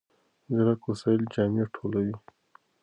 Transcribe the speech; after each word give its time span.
ځیرک 0.53 0.81
وسایل 0.89 1.21
جامې 1.33 1.65
ټولوي. 1.75 2.15